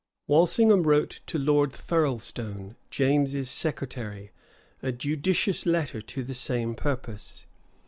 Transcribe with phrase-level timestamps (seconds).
[0.25, 4.31] Walsingham wrote to Lord Thirlstone, James's secretary,
[4.81, 7.45] a judicious letter to the same purpose.